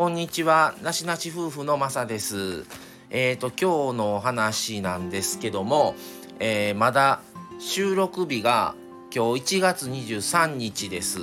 [0.00, 0.74] こんにちは。
[0.82, 2.64] なしなし夫婦のまさです。
[3.10, 5.94] えっ、ー、と今日のお話なんですけども、
[6.38, 7.20] えー、まだ
[7.58, 8.74] 収録日が
[9.14, 11.18] 今日1月23日です。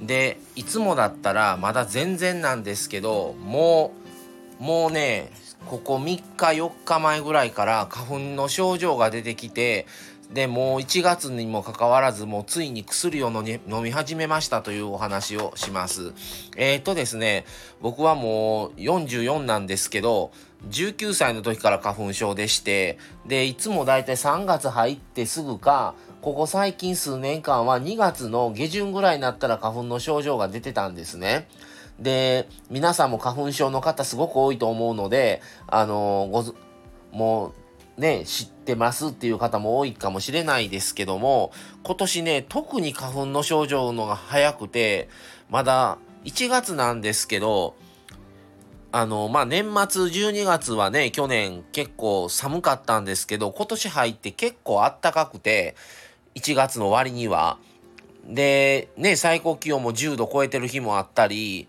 [0.00, 3.92] でいつもだったらまだ全然なんですけども
[4.58, 5.30] うもうね
[5.66, 9.86] ここ3日4日前ぐらいから花粉の症状が出てきて
[10.32, 16.12] でもう1月にもかかわらずもうついに薬を飲み始めましたというお話をします。
[16.56, 17.44] えっ、とですね
[17.80, 20.32] 僕はもう44なんですけど
[20.70, 31.48] 19歳の時から花粉症でしてでいつもだいたい3月入ってすぐかここ最近数年間は2月の下旬ぐらいになったら花粉の症状が出てたんですね。
[32.00, 36.28] で皆さんも花粉症の方すごく多いと思うのであの
[37.10, 37.65] もう
[37.98, 45.08] ね知ってますっていう方も多いかもしれないですけども今年ね特に花粉の症状のが早くて
[45.48, 47.76] まだ1月なんですけど
[48.92, 55.76] あのまあ年末12月はね去年結構寒かったんですけど今年入って結構あったかくて
[56.34, 57.58] 1月の終わりには。
[58.28, 61.68] でね最高気温も10度超えてる日もあったり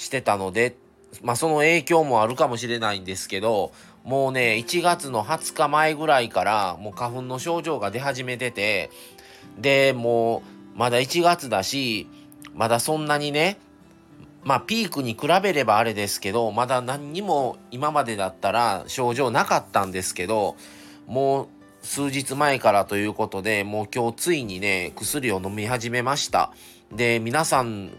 [0.00, 0.76] してたので、
[1.22, 3.72] まあその影響もあるかもしれないんですけど、
[4.04, 8.90] もうね、1月の20日前ぐらいからもう花粉の症状が出始めてて、
[9.58, 10.42] で、も
[10.74, 12.08] うまだ1月だし、
[12.54, 13.58] まだそんなにね、
[14.42, 20.56] まあピークに比べればあれですけど、まだ何にも今までだったら症状なかったんですけど、
[21.06, 21.48] もう
[21.82, 26.52] 数日前からということで、もう今日ついにね、薬を飲み始めました。
[26.90, 27.90] で、皆さん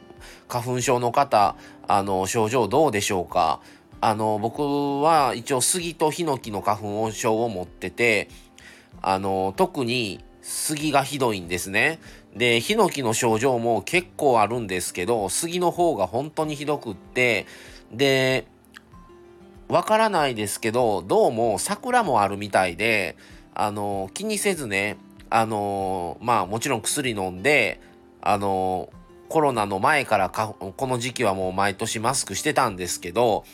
[0.48, 1.56] 花粉症の方、
[1.88, 3.62] あの、症状どうでしょうか？
[4.02, 8.30] あの、僕は一応杉とヒノキの花粉症を持ってて、
[9.02, 12.00] あの、特に杉がひどいんですね。
[12.36, 17.46] で、ヒノキの症状も結構あるんですけど、杉の方が本当にひどくって、
[17.92, 18.48] で、
[19.68, 23.16] わからないですけど、どうも桜もあるみたいで、
[23.54, 24.98] あの、気にせずね、
[25.30, 27.80] あの、まあもちろん薬飲んで、
[28.22, 28.90] あの、
[29.30, 33.46] コロナの前からかこの時期はもう毎年マスクしてたんですけど、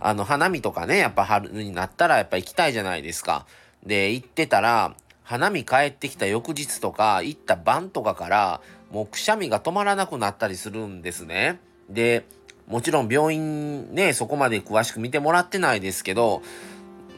[0.00, 3.46] あの、花見とかね、やっぱ春になったらやっぱ行きたいじゃないですか。
[3.84, 11.60] で、行ってたら、花見帰ってきた翌日とか、行った晩とかから、もうくしゃみが止まらなくなったりするんですね。
[11.90, 12.24] で、
[12.66, 16.42] もちろん病院ね、そこまで詳しく見てもらってないですけど、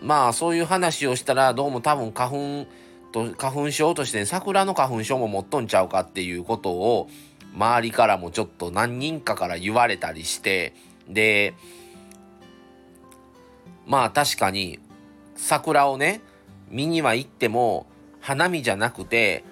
[0.02, 2.66] まあそういう話をしたら、どうも多分花粉
[3.12, 7.08] と、花粉症として、ね、桜の花粉症も持っとんちゃうかっていうことを、
[7.54, 10.74] 周りからもちょっと何人かから言われたりして
[11.08, 11.54] で
[13.88, 14.78] まあ確かに
[15.34, 16.20] 桜をね
[16.70, 17.86] 見には行っても
[18.20, 19.42] 花見じゃなくて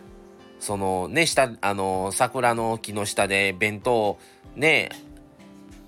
[0.61, 4.19] そのね下あの桜の木の下で弁当
[4.55, 4.91] ね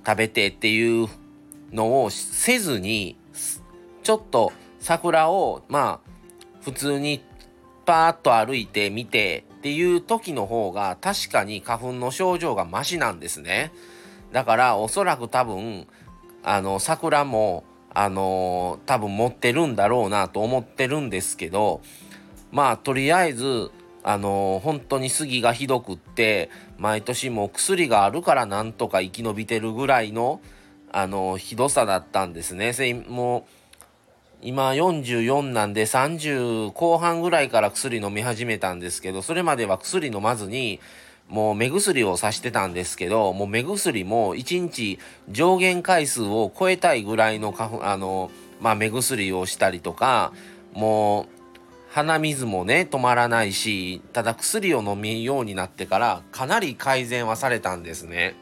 [0.04, 1.08] 食べてっていう
[1.72, 3.16] のをせずに
[4.02, 6.10] ちょっと桜をまあ
[6.62, 7.22] 普通に
[7.84, 13.72] パーッと歩いてみてっていう時の方が確かに花粉の症状がマシなんですね。
[14.32, 15.86] だからおそらく多分
[16.42, 17.64] あの桜も
[18.00, 21.80] あの多分持ってるんだろうなと思ってるんですけど
[22.52, 23.72] まあとりあえず
[24.04, 26.48] あの本当に杉がひどくって
[26.78, 30.40] 毎年もう薬があるからなんとか生き延びてるぐらいの
[30.92, 32.72] あのひどさだったんですね。
[33.08, 33.42] もう
[34.42, 40.78] 今44なんで30後半ぐらいから薬飲み始めたんですけど、それまでは薬飲まずに、
[41.28, 44.98] もう目薬をさしてたんですけど、もう目薬も1日
[45.30, 48.30] 上限回数を超えたいぐらいのあの、
[48.60, 50.32] まあ、目薬をしたりとか、
[50.72, 51.26] もう
[51.90, 58.34] 鼻水もね、止まらないし、ただ薬を飲みようになってからかなり改善はされたんですね。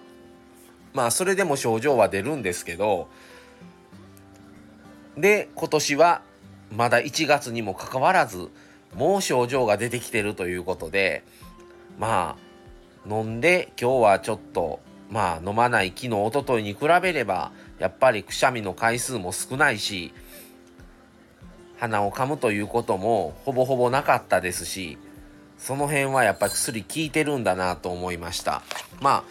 [0.95, 3.09] まあそれでも症状は出るんですけど、
[5.17, 6.23] で今年は
[6.75, 8.49] まだ1月にもかかわらず
[8.95, 11.25] もう症状が出てきてるということで
[11.99, 12.46] まあ
[13.09, 14.81] 飲んで今日はちょっと
[15.11, 20.13] まあ飲まない昨日おとといに比べればやっぱりくしゃみの回数も少ないし
[21.79, 24.99] 鼻を噛むということもほぼほぼなかったですし
[25.59, 28.63] その辺はやっぱり薬効いてるんだなと思いました。
[29.01, 29.25] まあ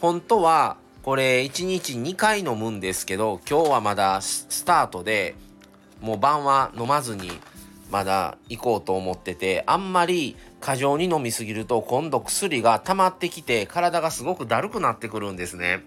[0.00, 5.34] 本当はこれ1日2回飲むんですけど今日はまだスタートで
[6.00, 7.30] もう晩は飲まずに
[7.90, 15.82] まだ行こうと思っててあんまり過剰に飲みすぎると今度薬が溜まってきて体がすごくだるくなってくるんですね。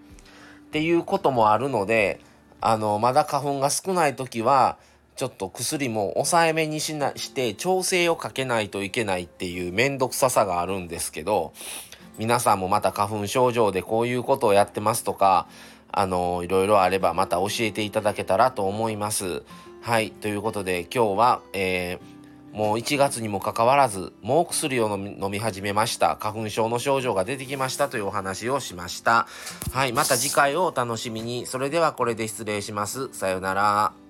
[0.67, 2.19] っていうこともあるので
[2.61, 4.77] あのまだ花粉が少ない時は
[5.15, 11.53] ちょっと薬も抑えめにしなして調整をかけないといけないっていう面倒くささがあるんですけど
[12.17, 15.47] 皆さんもまた花粉症状でこういうことをやってますとか
[15.91, 19.43] あのいろいろあればまた教えていただけたらと思います。
[19.87, 22.17] はいということで今日は、えー
[22.53, 26.15] もう1月にもかかわらずもう薬を飲み始めました。
[26.15, 29.27] 花粉症の症状が出てきましたというお話をしました。
[29.71, 31.45] はいまた次回をお楽しみに。
[31.45, 33.13] それではこれで失礼します。
[33.13, 34.06] さようなら。